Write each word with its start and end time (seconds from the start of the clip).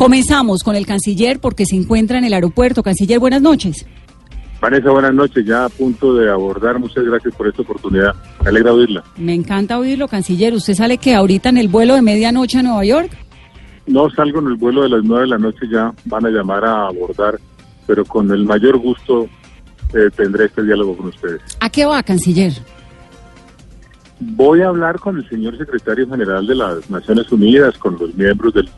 Comenzamos 0.00 0.64
con 0.64 0.76
el 0.76 0.86
canciller 0.86 1.40
porque 1.40 1.66
se 1.66 1.76
encuentra 1.76 2.16
en 2.16 2.24
el 2.24 2.32
aeropuerto. 2.32 2.82
Canciller, 2.82 3.18
buenas 3.18 3.42
noches. 3.42 3.84
Vanessa, 4.58 4.90
buenas 4.90 5.12
noches. 5.12 5.44
Ya 5.44 5.66
a 5.66 5.68
punto 5.68 6.14
de 6.14 6.30
abordar. 6.30 6.78
Muchas 6.78 7.04
gracias 7.04 7.34
por 7.34 7.46
esta 7.46 7.60
oportunidad. 7.60 8.14
Me 8.42 8.48
alegra 8.48 8.72
oírla. 8.72 9.04
Me 9.18 9.34
encanta 9.34 9.78
oírlo, 9.78 10.08
canciller. 10.08 10.54
¿Usted 10.54 10.72
sale 10.72 10.96
que 10.96 11.14
ahorita 11.14 11.50
en 11.50 11.58
el 11.58 11.68
vuelo 11.68 11.96
de 11.96 12.00
medianoche 12.00 12.56
a 12.56 12.62
Nueva 12.62 12.82
York? 12.82 13.10
No 13.88 14.08
salgo 14.08 14.40
en 14.40 14.46
el 14.46 14.54
vuelo 14.54 14.84
de 14.84 14.88
las 14.88 15.04
nueve 15.04 15.24
de 15.24 15.28
la 15.28 15.38
noche. 15.38 15.68
Ya 15.70 15.92
van 16.06 16.24
a 16.24 16.30
llamar 16.30 16.64
a 16.64 16.86
abordar, 16.86 17.38
pero 17.86 18.02
con 18.06 18.30
el 18.30 18.46
mayor 18.46 18.78
gusto 18.78 19.28
eh, 19.92 20.08
tendré 20.16 20.46
este 20.46 20.62
diálogo 20.62 20.96
con 20.96 21.08
ustedes. 21.08 21.42
¿A 21.60 21.68
qué 21.68 21.84
va, 21.84 22.02
canciller? 22.02 22.54
Voy 24.18 24.62
a 24.62 24.68
hablar 24.68 24.98
con 24.98 25.18
el 25.18 25.28
señor 25.28 25.58
secretario 25.58 26.08
general 26.08 26.46
de 26.46 26.54
las 26.54 26.88
Naciones 26.88 27.30
Unidas, 27.30 27.76
con 27.76 27.98
los 27.98 28.14
miembros 28.14 28.54
del 28.54 28.70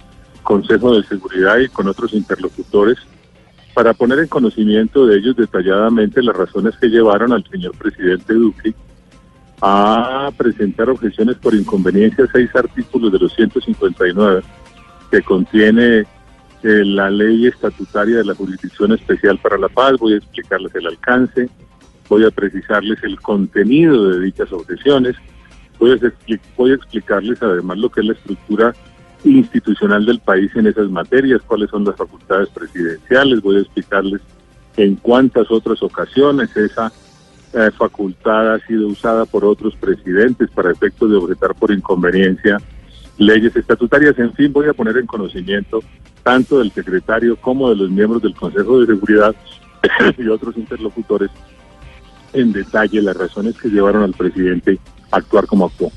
Consejo 0.42 0.94
de 0.94 1.06
Seguridad 1.06 1.58
y 1.58 1.68
con 1.68 1.88
otros 1.88 2.12
interlocutores 2.12 2.98
para 3.74 3.94
poner 3.94 4.18
en 4.18 4.28
conocimiento 4.28 5.06
de 5.06 5.18
ellos 5.18 5.36
detalladamente 5.36 6.22
las 6.22 6.36
razones 6.36 6.76
que 6.76 6.88
llevaron 6.88 7.32
al 7.32 7.44
señor 7.50 7.76
presidente 7.76 8.34
Duque 8.34 8.74
a 9.60 10.30
presentar 10.36 10.90
objeciones 10.90 11.36
por 11.36 11.54
inconveniencia 11.54 12.24
a 12.24 12.32
seis 12.32 12.50
artículos 12.54 13.12
de 13.12 13.18
los 13.18 13.32
159 13.34 14.42
que 15.10 15.22
contiene 15.22 16.00
eh, 16.00 16.84
la 16.84 17.10
ley 17.10 17.46
estatutaria 17.46 18.18
de 18.18 18.24
la 18.24 18.34
Jurisdicción 18.34 18.92
Especial 18.92 19.38
para 19.38 19.58
la 19.58 19.68
Paz. 19.68 19.94
Voy 19.98 20.14
a 20.14 20.16
explicarles 20.16 20.74
el 20.74 20.86
alcance, 20.86 21.48
voy 22.08 22.24
a 22.24 22.30
precisarles 22.30 23.02
el 23.04 23.20
contenido 23.20 24.10
de 24.10 24.20
dichas 24.20 24.52
objeciones, 24.52 25.16
voy 25.78 25.92
a, 25.92 26.12
voy 26.56 26.70
a 26.72 26.74
explicarles 26.74 27.42
además 27.42 27.78
lo 27.78 27.90
que 27.90 28.00
es 28.00 28.06
la 28.06 28.12
estructura 28.14 28.74
institucional 29.24 30.04
del 30.04 30.20
país 30.20 30.50
en 30.54 30.66
esas 30.66 30.90
materias, 30.90 31.42
cuáles 31.46 31.70
son 31.70 31.84
las 31.84 31.96
facultades 31.96 32.48
presidenciales, 32.48 33.40
voy 33.40 33.56
a 33.56 33.60
explicarles 33.60 34.20
en 34.76 34.96
cuántas 34.96 35.50
otras 35.50 35.82
ocasiones 35.82 36.56
esa 36.56 36.92
eh, 37.52 37.70
facultad 37.76 38.54
ha 38.54 38.58
sido 38.66 38.88
usada 38.88 39.26
por 39.26 39.44
otros 39.44 39.76
presidentes 39.76 40.50
para 40.50 40.72
efectos 40.72 41.10
de 41.10 41.16
objetar 41.16 41.54
por 41.54 41.70
inconveniencia 41.70 42.58
leyes 43.18 43.54
estatutarias. 43.54 44.18
En 44.18 44.32
fin, 44.32 44.52
voy 44.52 44.68
a 44.68 44.72
poner 44.72 44.96
en 44.96 45.06
conocimiento 45.06 45.80
tanto 46.22 46.58
del 46.58 46.72
secretario 46.72 47.36
como 47.36 47.68
de 47.68 47.76
los 47.76 47.90
miembros 47.90 48.22
del 48.22 48.34
Consejo 48.34 48.80
de 48.80 48.86
Seguridad 48.86 49.34
y 50.18 50.28
otros 50.28 50.56
interlocutores 50.56 51.30
en 52.32 52.52
detalle 52.52 53.02
las 53.02 53.16
razones 53.16 53.56
que 53.58 53.68
llevaron 53.68 54.02
al 54.02 54.14
presidente 54.14 54.78
a 55.10 55.18
actuar 55.18 55.46
como 55.46 55.66
actuó. 55.66 55.90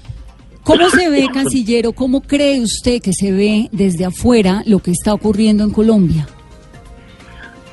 ¿Cómo 0.65 0.89
se 0.89 1.11
ve, 1.11 1.27
canciller, 1.31 1.85
o 1.85 1.93
cómo 1.93 2.21
cree 2.21 2.59
usted 2.59 2.99
que 2.99 3.13
se 3.13 3.31
ve 3.31 3.69
desde 3.71 4.03
afuera 4.03 4.63
lo 4.65 4.79
que 4.79 4.89
está 4.89 5.13
ocurriendo 5.13 5.63
en 5.63 5.69
Colombia? 5.69 6.27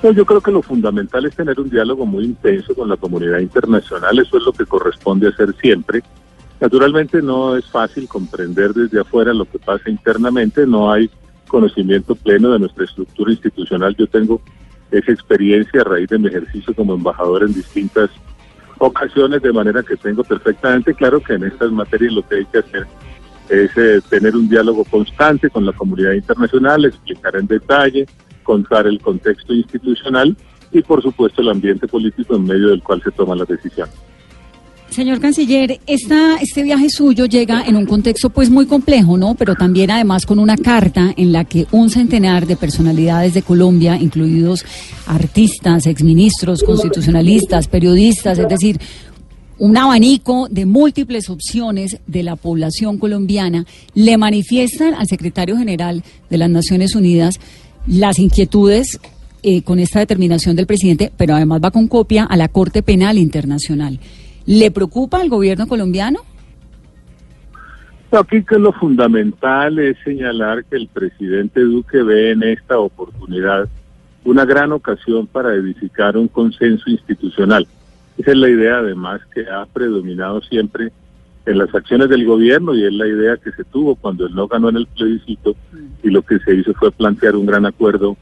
No, 0.03 0.13
yo 0.13 0.27
creo 0.27 0.43
que 0.43 0.51
lo 0.51 0.61
fundamental 0.61 1.25
es 1.25 1.35
tener 1.35 1.59
un 1.59 1.71
diálogo 1.71 2.05
muy 2.05 2.25
intenso 2.25 2.75
con 2.75 2.91
la 2.91 2.99
comunidad 2.99 3.39
internacional, 3.39 4.19
eso 4.19 4.37
es 4.37 4.45
lo 4.45 4.53
que 4.53 4.67
corresponde 4.67 5.29
hacer 5.29 5.55
siempre. 5.59 6.03
Naturalmente 6.61 7.23
no 7.23 7.57
es 7.57 7.65
fácil 7.65 8.07
comprender 8.07 8.75
desde 8.75 9.01
afuera 9.01 9.33
lo 9.33 9.47
que 9.47 9.59
pasa 9.59 9.89
internamente, 9.89 10.67
no 10.67 10.93
hay 10.93 11.09
conocimiento 11.49 12.15
pleno 12.15 12.51
de 12.53 12.59
nuestra 12.59 12.85
estructura 12.85 13.33
institucional. 13.33 13.97
Yo 13.97 14.07
tengo 14.07 14.43
esa 14.91 15.13
experiencia 15.13 15.81
a 15.81 15.85
raíz 15.85 16.11
de 16.11 16.19
mi 16.19 16.29
ejercicio 16.29 16.75
como 16.75 16.93
embajador 16.93 17.45
en 17.45 17.55
distintas 17.55 18.11
ocasiones, 18.83 19.43
de 19.43 19.53
manera 19.53 19.83
que 19.83 19.97
tengo 19.97 20.25
perfectamente 20.25 20.95
claro 20.95 21.21
que 21.21 21.35
en 21.35 21.45
estas 21.45 21.71
materias 21.71 22.13
lo 22.13 22.27
que 22.27 22.37
hay 22.37 22.45
que 22.47 22.59
hacer 22.59 22.87
es 23.49 23.71
eh, 23.77 24.01
tener 24.09 24.35
un 24.35 24.49
diálogo 24.49 24.85
constante 24.85 25.51
con 25.51 25.67
la 25.67 25.73
comunidad 25.73 26.13
internacional, 26.13 26.85
explicar 26.85 27.37
en 27.37 27.47
detalle, 27.47 28.07
contar 28.43 28.87
el 28.87 29.01
contexto 29.01 29.53
institucional 29.53 30.37
y, 30.73 30.83
por 30.83 31.03
supuesto, 31.03 31.43
el 31.43 31.51
ambiente 31.51 31.87
político 31.87 32.37
en 32.37 32.45
medio 32.45 32.69
del 32.69 32.83
cual 32.83 33.03
se 33.03 33.11
toman 33.11 33.39
las 33.39 33.49
decisiones. 33.49 33.95
Señor 34.93 35.21
canciller, 35.21 35.81
esta, 35.87 36.37
este 36.37 36.63
viaje 36.63 36.91
suyo 36.91 37.25
llega 37.25 37.65
en 37.67 37.77
un 37.77 37.87
contexto 37.87 38.29
pues 38.29 38.51
muy 38.51 38.67
complejo, 38.67 39.17
¿no? 39.17 39.35
Pero 39.35 39.55
también 39.55 39.91
además 39.91 40.27
con 40.27 40.39
una 40.39 40.57
carta 40.57 41.15
en 41.17 41.33
la 41.33 41.45
que 41.45 41.67
un 41.73 41.89
centenar 41.89 42.47
de 42.47 42.57
personalidades 42.57 43.33
de 43.33 43.41
Colombia, 43.41 43.97
incluidos 43.97 44.67
artistas, 45.07 45.87
exministros, 45.87 46.63
constitucionalistas, 46.63 47.69
periodistas, 47.69 48.39
es 48.39 48.49
decir, 48.49 48.79
un 49.59 49.79
abanico 49.79 50.49
de 50.51 50.67
múltiples 50.67 51.31
opciones 51.31 51.97
de 52.07 52.23
la 52.23 52.37
población 52.37 52.99
colombiana, 52.99 53.65
le 53.95 54.19
manifiestan 54.19 54.95
al 54.95 55.07
secretario 55.07 55.57
general 55.57 56.03
de 56.29 56.37
las 56.37 56.51
Naciones 56.51 56.95
Unidas 56.95 57.41
las 57.87 58.19
inquietudes 58.19 59.01
eh, 59.43 59.63
con 59.63 59.79
esta 59.79 60.01
determinación 60.01 60.55
del 60.55 60.67
presidente, 60.67 61.11
pero 61.17 61.35
además 61.35 61.63
va 61.65 61.71
con 61.71 61.89
copia 61.89 62.25
a 62.25 62.37
la 62.37 62.49
Corte 62.49 62.83
Penal 62.83 63.17
Internacional. 63.17 63.99
¿Le 64.47 64.71
preocupa 64.71 65.21
al 65.21 65.29
gobierno 65.29 65.67
colombiano? 65.67 66.21
Aquí 68.11 68.45
que 68.45 68.59
lo 68.59 68.73
fundamental 68.73 69.79
es 69.79 69.97
señalar 70.05 70.65
que 70.67 70.77
el 70.77 70.89
presidente 70.89 71.61
Duque 71.61 72.03
ve 72.03 72.33
en 72.33 72.43
esta 72.43 72.79
oportunidad 72.79 73.69
una 74.25 74.45
gran 74.45 74.73
ocasión 74.73 75.27
para 75.27 75.55
edificar 75.55 76.17
un 76.17 76.29
consenso 76.29 76.91
institucional. 76.91 77.67
Esa 78.19 78.33
es 78.33 78.37
la 78.37 78.51
idea 78.51 78.79
además 78.79 79.23
que 79.35 79.49
ha 79.49 79.65
predominado 79.67 80.43
siempre 80.43 80.93
en 81.47 81.59
las 81.59 81.75
acciones 81.75 82.09
del 82.09 82.27
gobierno 82.27 82.75
y 82.75 82.85
es 82.85 82.93
la 82.93 83.07
idea 83.07 83.37
que 83.37 83.51
se 83.53 83.65
tuvo 83.65 83.97
cuando 83.97 84.27
él 84.27 84.35
no 84.35 84.47
ganó 84.47 84.69
en 84.69 84.77
el 84.77 84.87
plebiscito 84.87 85.57
y 86.03 86.11
lo 86.11 86.23
que 86.23 86.39
se 86.41 86.55
hizo 86.55 86.73
fue 86.75 86.93
plantear 86.93 87.35
un 87.35 87.47
gran 87.47 87.67
acuerdo 87.67 88.17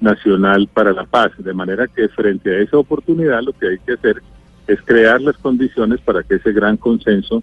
nacional 0.00 0.68
para 0.72 0.92
la 0.92 1.04
paz. 1.04 1.32
De 1.38 1.52
manera 1.52 1.86
que 1.86 2.08
frente 2.08 2.50
a 2.50 2.60
esa 2.60 2.78
oportunidad 2.78 3.42
lo 3.42 3.52
que 3.52 3.68
hay 3.68 3.78
que 3.78 3.92
hacer 3.92 4.16
es 4.18 4.33
crear 4.84 5.20
las 5.20 5.36
condiciones 5.36 6.00
para 6.00 6.22
que 6.22 6.36
ese 6.36 6.52
gran 6.52 6.76
consenso 6.76 7.42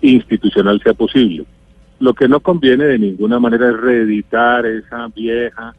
institucional 0.00 0.80
sea 0.82 0.94
posible. 0.94 1.44
Lo 2.00 2.14
que 2.14 2.28
no 2.28 2.40
conviene 2.40 2.84
de 2.84 2.98
ninguna 2.98 3.38
manera 3.38 3.70
es 3.70 3.76
reeditar 3.76 4.66
esa 4.66 5.08
vieja, 5.08 5.74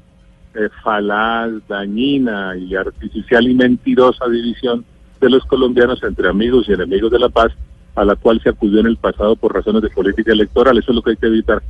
eh, 0.56 0.70
falaz, 0.84 1.52
dañina 1.68 2.56
y 2.56 2.76
artificial 2.76 3.48
y 3.48 3.54
mentirosa 3.54 4.28
división 4.30 4.86
de 5.20 5.30
los 5.30 5.44
colombianos 5.46 6.02
entre 6.04 6.30
amigos 6.30 6.68
y 6.68 6.74
enemigos 6.74 7.12
de 7.12 7.20
la 7.20 7.30
paz, 7.30 7.52
a 7.96 8.06
la 8.06 8.16
cual 8.16 8.40
se 8.42 8.50
acudió 8.50 8.80
en 8.80 8.88
el 8.88 8.98
pasado 8.98 9.36
por 9.36 9.54
razones 9.54 9.82
de 9.82 9.90
política 9.90 10.32
electoral. 10.32 10.78
Eso 10.78 10.92
es 10.92 10.96
lo 10.96 11.02
que 11.02 11.12
hay 11.12 11.18
que 11.18 11.28
evitar. 11.28 11.62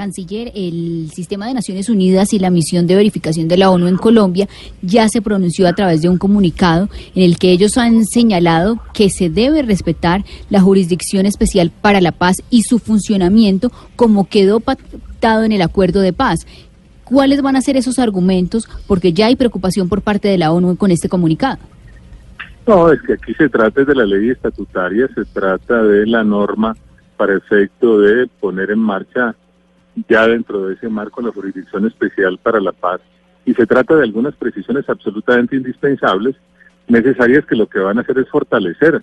Canciller, 0.00 0.50
el 0.54 1.10
sistema 1.12 1.46
de 1.46 1.52
Naciones 1.52 1.90
Unidas 1.90 2.32
y 2.32 2.38
la 2.38 2.48
misión 2.48 2.86
de 2.86 2.94
verificación 2.94 3.48
de 3.48 3.58
la 3.58 3.68
ONU 3.68 3.86
en 3.86 3.98
Colombia 3.98 4.48
ya 4.80 5.06
se 5.10 5.20
pronunció 5.20 5.68
a 5.68 5.74
través 5.74 6.00
de 6.00 6.08
un 6.08 6.16
comunicado 6.16 6.88
en 7.14 7.22
el 7.22 7.36
que 7.36 7.52
ellos 7.52 7.76
han 7.76 8.06
señalado 8.06 8.80
que 8.94 9.10
se 9.10 9.28
debe 9.28 9.60
respetar 9.60 10.24
la 10.48 10.62
jurisdicción 10.62 11.26
especial 11.26 11.70
para 11.82 12.00
la 12.00 12.12
paz 12.12 12.36
y 12.48 12.62
su 12.62 12.78
funcionamiento 12.78 13.70
como 13.94 14.26
quedó 14.26 14.60
pactado 14.60 15.44
en 15.44 15.52
el 15.52 15.60
acuerdo 15.60 16.00
de 16.00 16.14
paz. 16.14 16.46
¿Cuáles 17.04 17.42
van 17.42 17.56
a 17.56 17.60
ser 17.60 17.76
esos 17.76 17.98
argumentos? 17.98 18.70
Porque 18.86 19.12
ya 19.12 19.26
hay 19.26 19.36
preocupación 19.36 19.90
por 19.90 20.00
parte 20.00 20.28
de 20.28 20.38
la 20.38 20.50
ONU 20.50 20.78
con 20.78 20.90
este 20.92 21.10
comunicado. 21.10 21.58
No, 22.66 22.90
es 22.90 23.02
que 23.02 23.12
aquí 23.12 23.34
se 23.34 23.50
trata 23.50 23.84
de 23.84 23.94
la 23.94 24.06
ley 24.06 24.30
estatutaria, 24.30 25.08
se 25.14 25.26
trata 25.26 25.82
de 25.82 26.06
la 26.06 26.24
norma 26.24 26.74
para 27.18 27.36
efecto 27.36 28.00
de 28.00 28.28
poner 28.40 28.70
en 28.70 28.78
marcha 28.78 29.36
ya 30.08 30.26
dentro 30.26 30.66
de 30.66 30.74
ese 30.74 30.88
marco 30.88 31.20
la 31.22 31.32
jurisdicción 31.32 31.86
especial 31.86 32.38
para 32.38 32.60
la 32.60 32.72
paz 32.72 33.00
y 33.44 33.54
se 33.54 33.66
trata 33.66 33.96
de 33.96 34.04
algunas 34.04 34.34
precisiones 34.36 34.88
absolutamente 34.88 35.56
indispensables, 35.56 36.36
necesarias 36.88 37.44
que 37.46 37.56
lo 37.56 37.68
que 37.68 37.78
van 37.78 37.98
a 37.98 38.02
hacer 38.02 38.18
es 38.18 38.28
fortalecer 38.28 39.02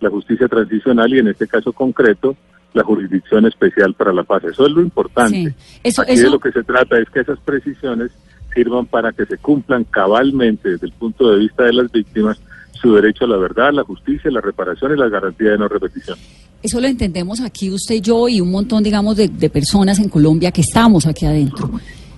la 0.00 0.10
justicia 0.10 0.48
transicional 0.48 1.12
y 1.12 1.18
en 1.18 1.28
este 1.28 1.46
caso 1.46 1.72
concreto 1.72 2.36
la 2.74 2.84
jurisdicción 2.84 3.46
especial 3.46 3.94
para 3.94 4.12
la 4.12 4.24
paz. 4.24 4.44
Eso 4.44 4.66
es 4.66 4.72
lo 4.72 4.82
importante. 4.82 5.54
Sí. 5.56 5.78
Eso, 5.82 6.02
Aquí 6.02 6.12
eso, 6.12 6.24
de 6.24 6.30
lo 6.30 6.38
que 6.38 6.52
se 6.52 6.62
trata 6.62 6.98
es 6.98 7.08
que 7.10 7.20
esas 7.20 7.40
precisiones 7.40 8.10
sirvan 8.54 8.86
para 8.86 9.12
que 9.12 9.26
se 9.26 9.38
cumplan 9.38 9.84
cabalmente 9.84 10.70
desde 10.70 10.86
el 10.86 10.92
punto 10.92 11.30
de 11.30 11.38
vista 11.38 11.64
de 11.64 11.72
las 11.72 11.90
víctimas 11.90 12.40
su 12.72 12.94
derecho 12.94 13.24
a 13.24 13.28
la 13.28 13.36
verdad, 13.36 13.72
la 13.72 13.84
justicia, 13.84 14.30
la 14.30 14.40
reparación 14.40 14.92
y 14.92 14.96
la 14.96 15.08
garantía 15.08 15.50
de 15.50 15.58
no 15.58 15.68
repetición. 15.68 16.18
Eso 16.62 16.80
lo 16.80 16.88
entendemos 16.88 17.40
aquí 17.40 17.70
usted 17.70 17.96
y 17.96 18.00
yo 18.00 18.28
y 18.28 18.40
un 18.40 18.50
montón, 18.50 18.82
digamos, 18.82 19.16
de, 19.16 19.28
personas 19.50 19.98
en 20.00 20.08
Colombia 20.08 20.50
que 20.50 20.60
estamos 20.60 21.06
aquí 21.06 21.24
adentro. 21.24 21.70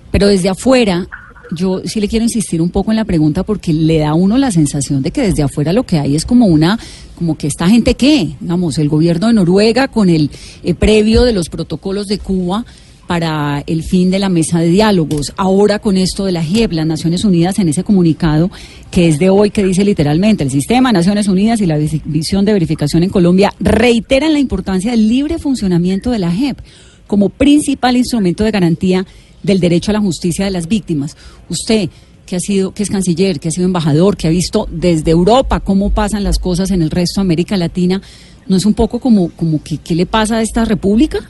Pero 0.09 0.27
desde 0.27 0.49
afuera, 0.49 1.07
yo 1.51 1.81
sí 1.85 2.01
le 2.01 2.07
quiero 2.07 2.23
insistir 2.23 2.59
un 2.59 2.71
poco 2.71 2.91
en 2.91 2.97
la 2.97 3.05
pregunta 3.05 3.43
porque 3.43 3.71
le 3.71 3.99
da 3.99 4.09
a 4.09 4.13
uno 4.15 4.37
la 4.37 4.51
sensación 4.51 5.03
de 5.03 5.11
que 5.11 5.21
desde 5.21 5.43
afuera 5.43 5.73
lo 5.73 5.83
que 5.83 5.99
hay 5.99 6.15
es 6.15 6.25
como 6.25 6.47
una, 6.47 6.79
como 7.15 7.37
que 7.37 7.47
esta 7.47 7.69
gente 7.69 7.93
qué, 7.93 8.35
digamos, 8.39 8.79
el 8.79 8.89
gobierno 8.89 9.27
de 9.27 9.33
Noruega 9.33 9.89
con 9.89 10.09
el 10.09 10.31
eh, 10.63 10.73
previo 10.73 11.23
de 11.23 11.33
los 11.33 11.49
protocolos 11.49 12.07
de 12.07 12.17
Cuba 12.17 12.65
para 13.11 13.61
el 13.67 13.83
fin 13.83 14.09
de 14.09 14.19
la 14.19 14.29
mesa 14.29 14.59
de 14.59 14.69
diálogos. 14.69 15.33
Ahora 15.35 15.79
con 15.79 15.97
esto 15.97 16.23
de 16.23 16.31
la 16.31 16.41
JEP, 16.41 16.71
las 16.71 16.85
Naciones 16.85 17.25
Unidas 17.25 17.59
en 17.59 17.67
ese 17.67 17.83
comunicado 17.83 18.49
que 18.89 19.09
es 19.09 19.19
de 19.19 19.29
hoy, 19.29 19.49
que 19.51 19.65
dice 19.65 19.83
literalmente, 19.83 20.45
el 20.45 20.49
sistema 20.49 20.87
de 20.87 20.93
Naciones 20.93 21.27
Unidas 21.27 21.59
y 21.59 21.65
la 21.65 21.77
visión 21.77 22.45
de 22.45 22.53
verificación 22.53 23.03
en 23.03 23.09
Colombia 23.09 23.53
reiteran 23.59 24.31
la 24.31 24.39
importancia 24.39 24.91
del 24.91 25.09
libre 25.09 25.39
funcionamiento 25.39 26.09
de 26.09 26.19
la 26.19 26.31
JEP 26.31 26.57
como 27.05 27.27
principal 27.27 27.97
instrumento 27.97 28.45
de 28.45 28.51
garantía 28.51 29.05
del 29.43 29.59
derecho 29.59 29.91
a 29.91 29.95
la 29.95 29.99
justicia 29.99 30.45
de 30.45 30.51
las 30.51 30.69
víctimas. 30.69 31.17
Usted, 31.49 31.89
que 32.25 32.37
ha 32.37 32.39
sido, 32.39 32.73
que 32.73 32.83
es 32.83 32.89
canciller, 32.89 33.41
que 33.41 33.49
ha 33.49 33.51
sido 33.51 33.65
embajador, 33.65 34.15
que 34.15 34.27
ha 34.27 34.31
visto 34.31 34.69
desde 34.71 35.11
Europa 35.11 35.59
cómo 35.59 35.89
pasan 35.89 36.23
las 36.23 36.39
cosas 36.39 36.71
en 36.71 36.81
el 36.81 36.89
resto 36.89 37.19
de 37.19 37.25
América 37.25 37.57
Latina, 37.57 38.01
¿no 38.47 38.55
es 38.55 38.65
un 38.65 38.73
poco 38.73 39.01
como, 39.01 39.31
como 39.31 39.61
que 39.61 39.79
qué 39.79 39.95
le 39.95 40.05
pasa 40.05 40.37
a 40.37 40.41
esta 40.41 40.63
república? 40.63 41.29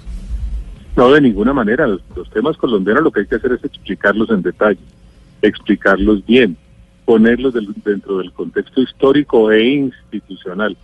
No, 0.95 1.11
de 1.11 1.21
ninguna 1.21 1.53
manera. 1.53 1.87
Los, 1.87 2.01
temas 2.31 2.57
colombianos 2.57 3.03
lo 3.03 3.11
que 3.11 3.21
hay 3.21 3.25
que 3.25 3.35
hacer 3.35 3.53
es 3.53 3.63
explicarlos 3.63 4.29
en 4.29 4.41
detalle, 4.41 4.79
explicarlos 5.41 6.25
bien, 6.25 6.57
ponerlos 7.05 7.53
dentro 7.83 8.17
del 8.17 8.31
contexto 8.31 8.81
histórico 8.81 9.51
e 9.51 9.63
institucional. 9.63 10.75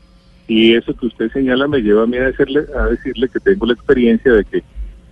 Y 0.48 0.76
eso 0.76 0.96
que 0.96 1.08
usted 1.08 1.32
señala 1.32 1.68
me 1.68 1.82
lleva 1.82 2.04
a 2.04 2.08
mí 2.08 2.18
a 2.18 2.28
decirle, 2.28 2.66
a 2.78 2.86
decirle 2.86 3.28
que 3.28 3.40
tengo 3.40 3.66
la 3.66 3.74
experiencia 3.74 4.32
de 4.32 4.46
que 4.46 4.64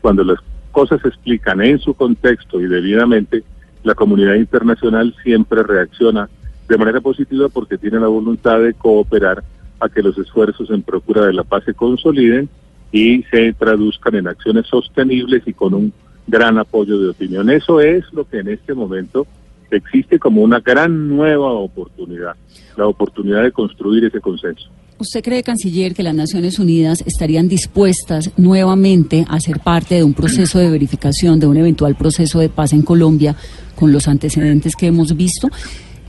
cuando 0.01 0.23
las 0.23 0.39
cosas 0.71 1.01
se 1.01 1.09
explican 1.09 1.61
en 1.61 1.79
su 1.79 1.93
contexto 1.93 2.61
y 2.61 2.67
debidamente, 2.67 3.43
la 3.83 3.95
comunidad 3.95 4.35
internacional 4.35 5.13
siempre 5.23 5.61
reacciona 5.63 6.29
de 6.67 6.77
manera 6.77 7.01
positiva 7.01 7.49
porque 7.49 7.77
tiene 7.77 7.99
la 7.99 8.07
voluntad 8.07 8.59
de 8.59 8.73
cooperar 8.73 9.43
a 9.79 9.89
que 9.89 10.01
los 10.01 10.17
esfuerzos 10.17 10.69
en 10.71 10.81
procura 10.81 11.25
de 11.25 11.33
la 11.33 11.43
paz 11.43 11.63
se 11.65 11.73
consoliden 11.73 12.49
y 12.91 13.23
se 13.23 13.53
traduzcan 13.53 14.15
en 14.15 14.27
acciones 14.27 14.67
sostenibles 14.67 15.43
y 15.45 15.53
con 15.53 15.73
un 15.73 15.93
gran 16.27 16.57
apoyo 16.57 16.99
de 16.99 17.09
opinión. 17.09 17.49
Eso 17.49 17.79
es 17.79 18.03
lo 18.13 18.27
que 18.27 18.39
en 18.39 18.49
este 18.49 18.73
momento 18.73 19.27
existe 19.71 20.19
como 20.19 20.41
una 20.41 20.59
gran 20.59 21.09
nueva 21.09 21.51
oportunidad, 21.51 22.35
la 22.77 22.87
oportunidad 22.87 23.43
de 23.43 23.51
construir 23.51 24.05
ese 24.05 24.21
consenso. 24.21 24.69
¿Usted 24.97 25.21
cree, 25.21 25.43
canciller, 25.43 25.93
que 25.93 26.03
las 26.03 26.15
Naciones 26.15 26.57
Unidas 26.57 27.03
estarían 27.05 27.49
dispuestas 27.49 28.31
nuevamente 28.37 29.25
a 29.27 29.41
ser 29.41 29.59
parte 29.59 29.95
de 29.95 30.05
un 30.05 30.13
proceso 30.13 30.57
de 30.57 30.69
verificación, 30.69 31.37
de 31.37 31.47
un 31.47 31.57
eventual 31.57 31.95
proceso 31.95 32.39
de 32.39 32.47
paz 32.47 32.71
en 32.71 32.81
Colombia 32.81 33.35
con 33.75 33.91
los 33.91 34.07
antecedentes 34.07 34.73
que 34.77 34.87
hemos 34.87 35.15
visto? 35.17 35.49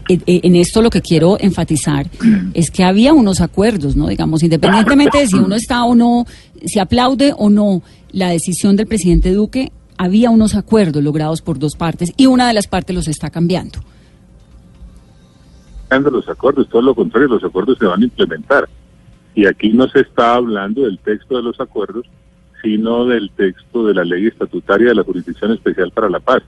En 0.08 0.56
esto 0.56 0.82
lo 0.82 0.91
que 0.91 1.00
quiero 1.00 1.37
enfatizar 1.41 2.06
es 2.55 2.70
que 2.70 2.85
había 2.85 3.12
unos 3.12 3.41
acuerdos, 3.41 3.97
¿no? 3.97 4.08
Digamos, 4.08 4.43
independientemente 4.43 5.19
de 5.19 5.26
si 5.26 5.37
uno 5.37 5.56
está 5.56 5.85
o 5.85 5.94
no, 5.94 6.26
si 6.64 6.79
aplaude 6.79 7.32
o 7.37 7.50
no 7.50 7.82
la 8.12 8.31
decisión 8.31 8.76
del 8.76 8.87
presidente 8.87 9.32
Duque, 9.32 9.73
había 9.99 10.31
unos 10.31 10.55
acuerdos 10.55 11.03
logrados 11.03 11.43
por 11.43 11.58
dos 11.58 11.75
partes 11.75 12.12
y 12.17 12.26
una 12.26 12.47
de 12.47 12.55
las 12.55 12.67
partes 12.67 12.94
los 12.94 13.08
está. 13.08 13.31
Cambiando 13.31 13.81
los 15.88 16.29
acuerdos, 16.29 16.69
todo 16.69 16.82
lo 16.82 16.94
contrario, 16.94 17.29
los 17.29 17.44
acuerdos 17.44 17.79
se 17.79 17.87
van 17.87 18.02
a 18.02 18.05
implementar. 18.05 18.69
Y 19.35 19.47
aquí 19.47 19.70
no 19.70 19.88
se 19.88 20.00
está 20.00 20.35
hablando 20.35 20.82
del 20.82 20.99
texto 20.99 21.37
de 21.37 21.43
los 21.43 21.61
acuerdos, 21.61 22.06
sino 22.62 23.05
del 23.06 23.31
texto 23.31 23.87
de 23.87 23.94
la 23.94 24.05
ley 24.05 24.26
estatutaria 24.26 24.88
de 24.88 24.94
la 24.94 25.05
Jurisdicción 25.05 25.52
Especial 25.52 25.91
para 25.93 26.09
la 26.09 26.20
Paz. 26.20 26.43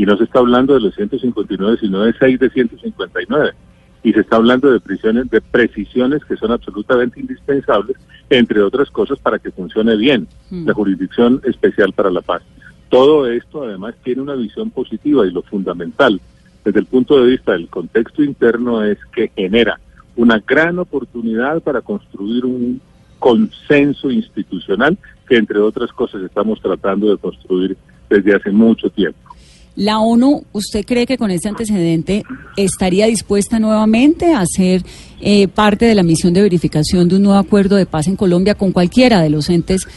Y 0.00 0.06
no 0.06 0.16
se 0.16 0.24
está 0.24 0.38
hablando 0.38 0.72
de 0.72 0.80
los 0.80 0.94
159, 0.94 1.76
sino 1.78 2.00
de 2.00 2.14
6 2.18 2.40
de 2.40 2.48
159. 2.48 3.50
Y 4.02 4.14
se 4.14 4.20
está 4.20 4.36
hablando 4.36 4.72
de, 4.72 4.80
prisiones, 4.80 5.28
de 5.28 5.42
precisiones 5.42 6.24
que 6.24 6.38
son 6.38 6.52
absolutamente 6.52 7.20
indispensables, 7.20 7.98
entre 8.30 8.62
otras 8.62 8.90
cosas, 8.90 9.18
para 9.18 9.38
que 9.38 9.50
funcione 9.50 9.96
bien 9.96 10.26
Mm. 10.48 10.66
la 10.66 10.72
Jurisdicción 10.72 11.42
Especial 11.44 11.92
para 11.92 12.10
la 12.10 12.22
Paz. 12.22 12.40
Todo 12.88 13.26
esto 13.30 13.64
además 13.64 13.94
tiene 14.02 14.22
una 14.22 14.36
visión 14.36 14.70
positiva 14.70 15.26
y 15.26 15.32
lo 15.32 15.42
fundamental 15.42 16.18
desde 16.64 16.80
el 16.80 16.86
punto 16.86 17.22
de 17.22 17.32
vista 17.32 17.52
del 17.52 17.68
contexto 17.68 18.24
interno 18.24 18.82
es 18.82 18.96
que 19.12 19.30
genera 19.36 19.78
una 20.16 20.38
gran 20.38 20.78
oportunidad 20.78 21.60
para 21.60 21.82
construir 21.82 22.46
un 22.46 22.80
consenso 23.18 24.10
institucional 24.10 24.96
que 25.28 25.36
entre 25.36 25.58
otras 25.58 25.92
cosas 25.92 26.22
estamos 26.22 26.58
tratando 26.62 27.10
de 27.10 27.18
construir 27.18 27.76
desde 28.08 28.34
hace 28.34 28.50
mucho 28.50 28.88
tiempo. 28.88 29.29
La 29.80 29.98
ONU, 29.98 30.44
¿usted 30.52 30.84
cree 30.84 31.06
que 31.06 31.16
con 31.16 31.30
este 31.30 31.48
antecedente 31.48 32.22
estaría 32.58 33.06
dispuesta 33.06 33.58
nuevamente 33.58 34.34
a 34.34 34.44
ser 34.44 34.82
eh, 35.22 35.48
parte 35.48 35.86
de 35.86 35.94
la 35.94 36.02
misión 36.02 36.34
de 36.34 36.42
verificación 36.42 37.08
de 37.08 37.16
un 37.16 37.22
nuevo 37.22 37.38
acuerdo 37.38 37.76
de 37.76 37.86
paz 37.86 38.06
en 38.06 38.14
Colombia 38.14 38.54
con 38.54 38.72
cualquiera 38.72 39.22
de 39.22 39.30
los 39.30 39.48
entes 39.48 39.88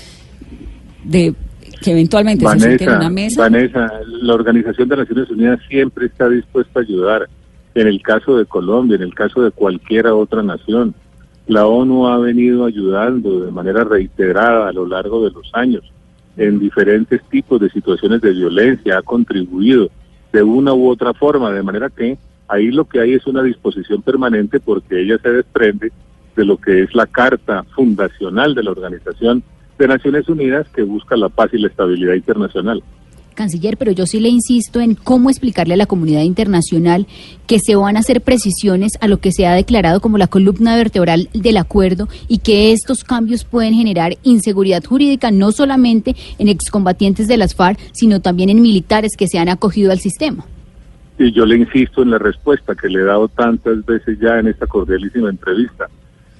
de 1.03 1.35
que 1.81 1.91
eventualmente 1.91 2.47
se 2.47 2.59
sienten 2.61 2.89
en 2.91 2.95
una 2.95 3.09
mesa? 3.09 3.41
Vanessa, 3.41 3.91
la 4.05 4.33
Organización 4.33 4.87
de 4.87 4.95
Naciones 4.95 5.29
Unidas 5.29 5.59
siempre 5.67 6.05
está 6.05 6.29
dispuesta 6.29 6.79
a 6.79 6.83
ayudar. 6.83 7.27
En 7.75 7.87
el 7.87 8.01
caso 8.01 8.37
de 8.37 8.45
Colombia, 8.45 8.95
en 8.95 9.01
el 9.01 9.13
caso 9.13 9.41
de 9.41 9.51
cualquier 9.51 10.07
otra 10.07 10.41
nación, 10.43 10.95
la 11.45 11.67
ONU 11.67 12.07
ha 12.07 12.17
venido 12.19 12.63
ayudando 12.63 13.41
de 13.41 13.51
manera 13.51 13.83
reiterada 13.83 14.69
a 14.69 14.71
lo 14.71 14.87
largo 14.87 15.25
de 15.25 15.31
los 15.31 15.49
años 15.51 15.83
en 16.37 16.59
diferentes 16.59 17.21
tipos 17.29 17.59
de 17.59 17.69
situaciones 17.69 18.21
de 18.21 18.31
violencia, 18.31 18.97
ha 18.97 19.01
contribuido 19.01 19.89
de 20.31 20.43
una 20.43 20.73
u 20.73 20.89
otra 20.89 21.13
forma, 21.13 21.51
de 21.51 21.63
manera 21.63 21.89
que 21.89 22.17
ahí 22.47 22.71
lo 22.71 22.85
que 22.85 22.99
hay 22.99 23.13
es 23.13 23.27
una 23.27 23.43
disposición 23.43 24.01
permanente 24.01 24.59
porque 24.59 25.01
ella 25.01 25.17
se 25.19 25.29
desprende 25.29 25.91
de 26.35 26.45
lo 26.45 26.57
que 26.57 26.83
es 26.83 26.95
la 26.95 27.05
carta 27.05 27.63
fundacional 27.75 28.55
de 28.55 28.63
la 28.63 28.71
Organización 28.71 29.43
de 29.77 29.87
Naciones 29.87 30.27
Unidas 30.27 30.67
que 30.69 30.83
busca 30.83 31.15
la 31.15 31.29
paz 31.29 31.53
y 31.53 31.59
la 31.59 31.67
estabilidad 31.67 32.15
internacional. 32.15 32.83
Canciller, 33.33 33.77
pero 33.77 33.91
yo 33.91 34.05
sí 34.05 34.19
le 34.19 34.29
insisto 34.29 34.79
en 34.79 34.95
cómo 34.95 35.29
explicarle 35.29 35.73
a 35.73 35.77
la 35.77 35.85
comunidad 35.85 36.21
internacional 36.21 37.07
que 37.47 37.59
se 37.59 37.75
van 37.75 37.97
a 37.97 37.99
hacer 37.99 38.21
precisiones 38.21 38.93
a 39.01 39.07
lo 39.07 39.17
que 39.17 39.31
se 39.31 39.45
ha 39.45 39.53
declarado 39.53 39.99
como 39.99 40.17
la 40.17 40.27
columna 40.27 40.75
vertebral 40.75 41.29
del 41.33 41.57
acuerdo 41.57 42.07
y 42.27 42.39
que 42.39 42.71
estos 42.71 43.03
cambios 43.03 43.43
pueden 43.43 43.73
generar 43.73 44.17
inseguridad 44.23 44.83
jurídica 44.83 45.31
no 45.31 45.51
solamente 45.51 46.15
en 46.39 46.47
excombatientes 46.47 47.27
de 47.27 47.37
las 47.37 47.55
FARC, 47.55 47.79
sino 47.93 48.21
también 48.21 48.49
en 48.49 48.61
militares 48.61 49.13
que 49.17 49.27
se 49.27 49.39
han 49.39 49.49
acogido 49.49 49.91
al 49.91 49.99
sistema. 49.99 50.45
Y 51.17 51.31
yo 51.31 51.45
le 51.45 51.57
insisto 51.57 52.01
en 52.01 52.09
la 52.09 52.17
respuesta 52.17 52.75
que 52.75 52.89
le 52.89 53.01
he 53.01 53.03
dado 53.05 53.27
tantas 53.27 53.85
veces 53.85 54.17
ya 54.19 54.39
en 54.39 54.47
esta 54.47 54.65
cordialísima 54.65 55.29
entrevista, 55.29 55.87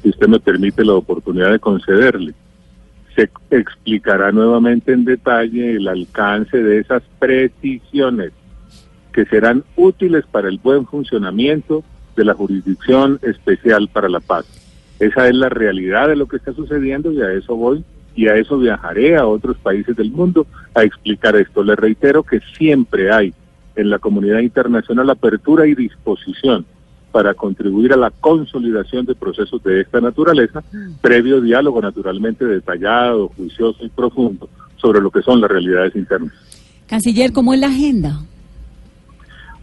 si 0.02 0.10
usted 0.10 0.28
me 0.28 0.40
permite 0.40 0.84
la 0.84 0.94
oportunidad 0.94 1.52
de 1.52 1.60
concederle. 1.60 2.34
Explicará 3.54 4.32
nuevamente 4.32 4.94
en 4.94 5.06
detalle 5.06 5.76
el 5.76 5.88
alcance 5.88 6.58
de 6.58 6.80
esas 6.80 7.04
precisiones 7.20 8.32
que 9.12 9.26
serán 9.26 9.64
útiles 9.76 10.26
para 10.26 10.50
el 10.50 10.58
buen 10.58 10.88
funcionamiento 10.88 11.84
de 12.16 12.26
la 12.26 12.34
Jurisdicción 12.34 13.20
Especial 13.22 13.90
para 13.90 14.10
la 14.10 14.22
Paz. 14.22 14.48
Esa 14.98 15.28
es 15.28 15.36
la 15.36 15.50
realidad 15.50 16.08
de 16.08 16.16
lo 16.16 16.28
que 16.28 16.38
está 16.38 16.52
sucediendo 16.54 17.12
y 17.12 17.22
a 17.22 17.32
eso 17.32 17.56
voy 17.56 17.84
y 18.16 18.28
a 18.28 18.38
eso 18.38 18.58
viajaré 18.58 19.18
a 19.18 19.28
otros 19.28 19.56
países 19.58 19.96
del 19.96 20.10
mundo 20.10 20.48
a 20.74 20.84
explicar 20.84 21.36
esto. 21.36 21.64
Le 21.64 21.76
reitero 21.76 22.24
que 22.24 22.40
siempre 22.58 23.12
hay 23.12 23.36
en 23.76 23.92
la 23.92 24.00
comunidad 24.00 24.40
internacional 24.40 25.12
apertura 25.12 25.68
y 25.68 25.76
disposición 25.76 26.66
para 27.14 27.36
contribuir 27.36 27.94
a 27.94 27.96
la 27.96 28.10
consolidación 28.10 29.06
de 29.06 29.14
procesos 29.14 29.64
de 29.64 29.82
esta 29.82 30.02
naturaleza, 30.02 30.64
previo 31.00 31.40
diálogo 31.40 31.80
naturalmente 31.80 32.44
detallado, 32.44 33.28
juicioso 33.38 33.86
y 33.86 33.90
profundo 33.90 34.50
sobre 34.78 35.00
lo 35.00 35.12
que 35.12 35.22
son 35.22 35.40
las 35.40 35.52
realidades 35.52 35.96
internas. 35.96 36.34
Canciller, 36.88 37.32
¿cómo 37.32 37.54
es 37.54 37.60
la 37.60 37.68
agenda? 37.68 38.20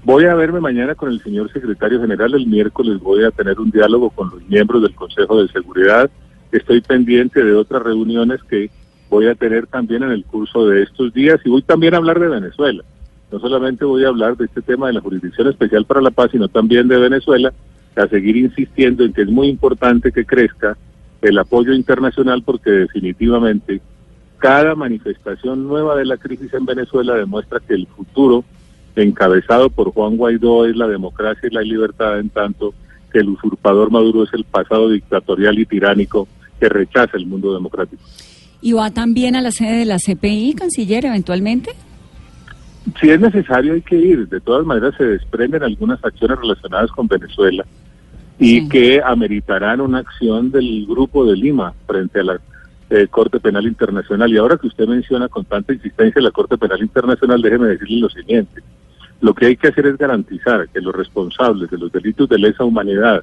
Voy 0.04 0.26
a 0.26 0.34
verme 0.36 0.60
mañana 0.60 0.94
con 0.94 1.10
el 1.10 1.20
señor 1.20 1.52
secretario 1.52 2.00
general, 2.00 2.34
el 2.34 2.46
miércoles 2.46 3.00
voy 3.00 3.24
a 3.24 3.32
tener 3.32 3.58
un 3.58 3.72
diálogo 3.72 4.10
con 4.10 4.30
los 4.30 4.48
miembros 4.48 4.82
del 4.82 4.94
Consejo 4.94 5.42
de 5.42 5.48
Seguridad, 5.48 6.08
estoy 6.52 6.80
pendiente 6.80 7.42
de 7.42 7.52
otras 7.52 7.82
reuniones 7.82 8.40
que 8.44 8.70
voy 9.10 9.26
a 9.26 9.34
tener 9.34 9.66
también 9.66 10.04
en 10.04 10.12
el 10.12 10.24
curso 10.24 10.68
de 10.68 10.84
estos 10.84 11.12
días 11.12 11.40
y 11.44 11.50
voy 11.50 11.62
también 11.62 11.94
a 11.94 11.96
hablar 11.96 12.20
de 12.20 12.28
Venezuela. 12.28 12.84
No 13.32 13.38
solamente 13.38 13.84
voy 13.84 14.04
a 14.04 14.08
hablar 14.08 14.36
de 14.36 14.46
este 14.46 14.62
tema 14.62 14.88
de 14.88 14.94
la 14.94 15.00
Jurisdicción 15.00 15.48
Especial 15.48 15.84
para 15.84 16.00
la 16.00 16.10
Paz, 16.10 16.30
sino 16.32 16.48
también 16.48 16.88
de 16.88 16.98
Venezuela, 16.98 17.52
a 17.96 18.06
seguir 18.08 18.36
insistiendo 18.36 19.04
en 19.04 19.12
que 19.12 19.22
es 19.22 19.28
muy 19.28 19.48
importante 19.48 20.12
que 20.12 20.24
crezca 20.24 20.76
el 21.22 21.38
apoyo 21.38 21.72
internacional 21.72 22.42
porque 22.42 22.70
definitivamente 22.70 23.80
cada 24.38 24.74
manifestación 24.74 25.68
nueva 25.68 25.96
de 25.96 26.06
la 26.06 26.16
crisis 26.16 26.52
en 26.54 26.64
Venezuela 26.64 27.14
demuestra 27.14 27.60
que 27.60 27.74
el 27.74 27.86
futuro 27.86 28.44
encabezado 28.96 29.70
por 29.70 29.92
Juan 29.92 30.16
Guaidó 30.16 30.66
es 30.66 30.76
la 30.76 30.88
democracia 30.88 31.48
y 31.48 31.54
la 31.54 31.62
libertad, 31.62 32.18
en 32.18 32.30
tanto 32.30 32.74
que 33.12 33.18
el 33.18 33.28
usurpador 33.28 33.90
Maduro 33.90 34.24
es 34.24 34.32
el 34.32 34.44
pasado 34.44 34.88
dictatorial 34.88 35.58
y 35.58 35.66
tiránico 35.66 36.26
que 36.58 36.68
rechaza 36.68 37.16
el 37.16 37.26
mundo 37.26 37.52
democrático. 37.52 38.02
¿Y 38.62 38.72
va 38.72 38.90
también 38.90 39.36
a 39.36 39.42
la 39.42 39.52
sede 39.52 39.78
de 39.78 39.84
la 39.86 39.98
CPI, 39.98 40.54
canciller, 40.54 41.06
eventualmente? 41.06 41.72
Si 43.00 43.10
es 43.10 43.20
necesario 43.20 43.74
hay 43.74 43.82
que 43.82 43.96
ir. 43.96 44.28
De 44.28 44.40
todas 44.40 44.64
maneras 44.66 44.94
se 44.96 45.04
desprenden 45.04 45.62
algunas 45.62 46.02
acciones 46.04 46.38
relacionadas 46.38 46.90
con 46.90 47.06
Venezuela 47.06 47.64
y 48.38 48.60
Sí. 48.60 48.68
que 48.68 49.02
ameritarán 49.04 49.80
una 49.80 49.98
acción 49.98 50.50
del 50.50 50.86
Grupo 50.86 51.26
de 51.26 51.36
Lima 51.36 51.74
frente 51.86 52.20
a 52.20 52.24
la 52.24 52.40
eh, 52.88 53.06
Corte 53.08 53.38
Penal 53.38 53.66
Internacional. 53.66 54.32
Y 54.32 54.38
ahora 54.38 54.56
que 54.56 54.66
usted 54.66 54.88
menciona 54.88 55.28
con 55.28 55.44
tanta 55.44 55.72
insistencia 55.72 56.20
la 56.20 56.32
Corte 56.32 56.58
Penal 56.58 56.80
Internacional, 56.80 57.40
déjeme 57.40 57.68
decirle 57.68 58.00
lo 58.00 58.10
siguiente. 58.10 58.62
Lo 59.20 59.34
que 59.34 59.46
hay 59.46 59.56
que 59.56 59.68
hacer 59.68 59.86
es 59.86 59.98
garantizar 59.98 60.68
que 60.70 60.80
los 60.80 60.94
responsables 60.94 61.70
de 61.70 61.78
los 61.78 61.92
delitos 61.92 62.28
de 62.28 62.38
lesa 62.38 62.64
humanidad 62.64 63.22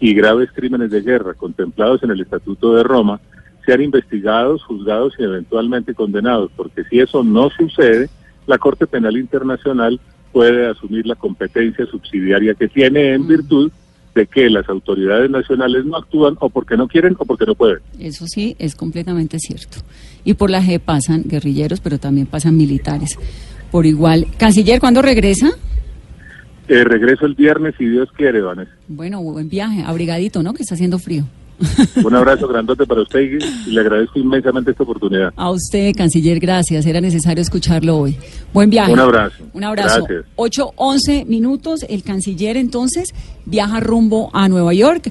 y 0.00 0.14
graves 0.14 0.50
crímenes 0.54 0.90
de 0.90 1.02
guerra 1.02 1.34
contemplados 1.34 2.02
en 2.02 2.12
el 2.12 2.20
Estatuto 2.20 2.74
de 2.74 2.84
Roma 2.84 3.20
sean 3.66 3.82
investigados, 3.82 4.62
juzgados 4.64 5.14
y 5.18 5.24
eventualmente 5.24 5.94
condenados, 5.94 6.50
porque 6.56 6.84
si 6.84 7.00
eso 7.00 7.22
no 7.22 7.50
sucede, 7.50 8.08
la 8.46 8.58
Corte 8.58 8.86
Penal 8.86 9.16
Internacional 9.16 10.00
puede 10.32 10.66
asumir 10.66 11.06
la 11.06 11.14
competencia 11.14 11.86
subsidiaria 11.86 12.54
que 12.54 12.68
tiene 12.68 13.12
en 13.14 13.26
virtud 13.26 13.70
de 14.14 14.26
que 14.26 14.50
las 14.50 14.68
autoridades 14.68 15.30
nacionales 15.30 15.84
no 15.84 15.96
actúan 15.96 16.36
o 16.40 16.50
porque 16.50 16.76
no 16.76 16.86
quieren 16.88 17.16
o 17.18 17.24
porque 17.24 17.46
no 17.46 17.54
pueden. 17.54 17.78
Eso 17.98 18.26
sí, 18.26 18.56
es 18.58 18.74
completamente 18.74 19.38
cierto. 19.38 19.78
Y 20.24 20.34
por 20.34 20.50
la 20.50 20.62
G 20.62 20.78
pasan 20.80 21.22
guerrilleros, 21.24 21.80
pero 21.80 21.98
también 21.98 22.26
pasan 22.26 22.56
militares. 22.56 23.18
Por 23.70 23.86
igual. 23.86 24.26
Canciller, 24.36 24.80
¿cuándo 24.80 25.00
regresa? 25.00 25.50
Eh, 26.68 26.84
regreso 26.84 27.26
el 27.26 27.34
viernes 27.34 27.74
si 27.78 27.86
Dios 27.86 28.08
quiere, 28.16 28.40
Vanessa. 28.40 28.70
Bueno, 28.86 29.22
buen 29.22 29.48
viaje, 29.48 29.82
abrigadito, 29.84 30.42
¿no? 30.42 30.52
Que 30.52 30.62
está 30.62 30.74
haciendo 30.74 30.98
frío. 30.98 31.24
Un 32.04 32.14
abrazo 32.14 32.48
grandote 32.48 32.86
para 32.86 33.02
usted 33.02 33.20
y, 33.20 33.70
le 33.70 33.80
agradezco 33.80 34.18
inmensamente 34.18 34.70
esta 34.70 34.82
oportunidad. 34.82 35.32
A 35.36 35.50
usted, 35.50 35.94
canciller, 35.96 36.38
gracias. 36.40 36.86
Era 36.86 37.00
necesario 37.00 37.42
escucharlo 37.42 37.98
hoy. 37.98 38.16
Buen 38.52 38.70
viaje. 38.70 38.92
Un 38.92 39.00
abrazo. 39.00 39.44
Un 39.52 39.64
abrazo. 39.64 40.04
Gracias. 40.04 40.24
8, 40.36 40.72
11 40.76 41.24
minutos. 41.26 41.84
El 41.88 42.02
canciller 42.02 42.56
entonces 42.56 43.14
viaja 43.44 43.80
rumbo 43.80 44.30
a 44.32 44.48
Nueva 44.48 44.74
York. 44.74 45.10